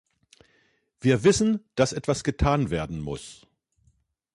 [0.99, 3.45] Wir wissen, dass etwas getan werden muss.